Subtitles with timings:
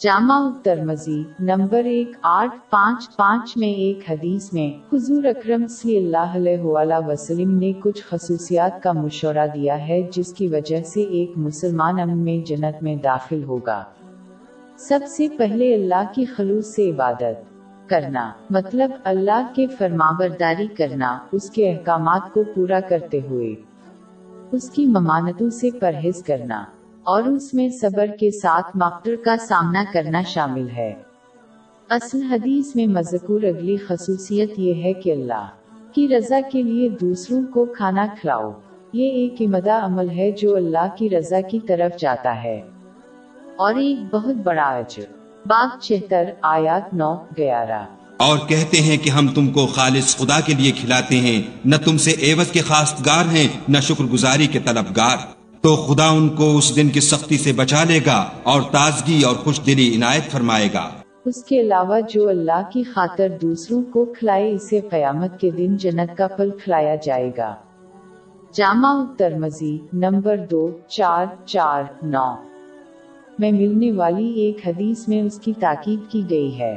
[0.00, 6.34] جامع ترمزی number ایک آٹھ پانچ پانچ میں ایک حدیث میں حضور اکرم صلی اللہ
[6.34, 12.00] علیہ وسلم نے کچھ خصوصیات کا مشورہ دیا ہے جس کی وجہ سے ایک مسلمان
[12.00, 13.84] امن میں جنت میں داخل ہوگا۔
[14.78, 21.50] سب سے پہلے اللہ کی خلوص سے عبادت کرنا مطلب اللہ کے فرمابرداری کرنا، اس
[21.50, 23.54] کے احکامات کو پورا کرتے ہوئے،
[24.52, 26.64] اس کی ممانتوں سے پرہیز کرنا۔
[27.06, 30.94] اور اس میں صبر کے ساتھ مقدر کا سامنا کرنا شامل ہے۔
[31.88, 35.46] اصل حدیث میں مذکور اگلی خصوصیت یہ ہے کہ اللہ
[35.92, 38.52] کی رضا کے لیے دوسروں کو کھانا کھلاؤ۔
[38.92, 42.62] یہ ایک امدہ عمل ہے جو اللہ کی رضا کی طرف جاتا ہے۔
[43.56, 45.02] اور ایک بہت بڑا اجر۔
[45.46, 47.84] باغ چہتر، آیات نو، گیارہ۔
[48.16, 51.96] اور کہتے ہیں کہ ہم تم کو خالص خدا کے لیے کھلاتے ہیں۔ نہ تم
[51.96, 55.35] سے ایوز کے خاصگار ہیں، نہ شکر گزاری کے طلبگار۔
[55.66, 59.36] تو خدا ان کو اس دن کی سختی سے بچا لے گا اور تازگی اور
[59.36, 60.90] خوش دلی عنایت فرمائے گا۔
[61.24, 66.16] اس کے علاوہ جو اللہ کی خاطر دوسروں کو کھلائے، اسے قیامت کے دن جنت
[66.16, 67.54] کا پل کھلایا جائے گا۔
[68.52, 72.34] جامع ترمزی نمبر دو، چار چار، نو۔
[73.38, 76.76] میں ملنے والی ایک حدیث میں اس کی تاکید کی گئی ہے۔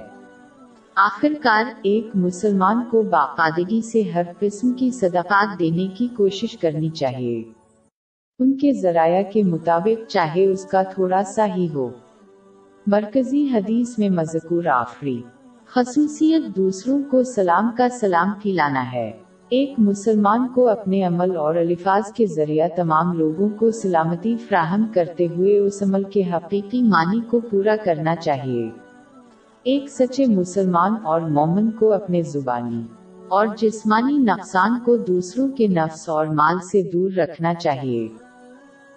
[0.95, 6.89] آخر کار ایک مسلمان کو باقاعدگی سے ہر قسم کی صدقات دینے کی کوشش کرنی
[6.89, 7.58] چاہیے۔
[8.39, 11.89] ان کے ذرائع کے مطابق چاہے اس کا تھوڑا سا ہی ہو۔
[12.87, 15.21] مرکزی حدیث میں مذکور آخری۔
[15.65, 19.11] خصوصیت دوسروں کو سلام کا سلام پھیلانا ہے۔
[19.49, 25.27] ایک مسلمان کو اپنے عمل اور الفاظ کے ذریعہ تمام لوگوں کو سلامتی فراہم کرتے
[25.37, 28.69] ہوئے اس عمل کے حقیقی معنی کو پورا کرنا چاہیے۔
[29.63, 32.83] ایک سچے مسلمان اور مومن کو اپنے زبانی
[33.27, 38.07] اور جسمانی نقصان کو دوسروں کے نفس اور مال سے دور رکھنا چاہیے۔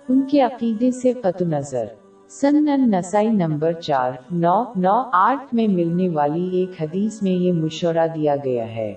[0.09, 1.85] ان کے عقیدے سے قط نظر۔
[2.29, 8.07] سن نسائی نمبر چار، نو نو، آٹھ میں ملنے والی ایک حدیث میں یہ مشورہ
[8.15, 8.95] دیا گیا ہے۔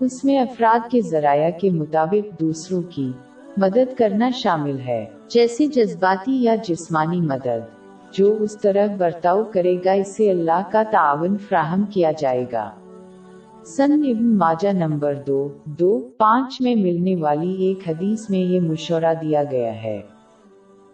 [0.00, 3.12] اس میں افراد کے ذرائع کے مطابق دوسروں کی
[3.56, 7.62] مدد کرنا شامل ہے، جیسے جذباتی یا جسمانی مدد،
[8.12, 12.70] جو اس طرح برتاؤ کرے گا، اسے اللہ کا تعاون فراہم کیا جائے گا۔
[13.66, 19.14] سن ابن ماجہ نمبر دو دو، پانچ میں ملنے والی ایک حدیث میں یہ مشورہ
[19.22, 20.02] دیا گیا ہے۔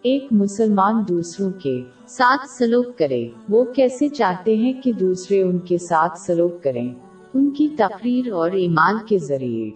[0.01, 5.77] ایک مسلمان دوسروں کے ساتھ سلوک کرے، وہ کیسے چاہتے ہیں کہ دوسرے ان کے
[5.77, 6.93] ساتھ سلوک کریں؟
[7.33, 9.69] ان کی تقریر اور ایمان کے ذریعے۔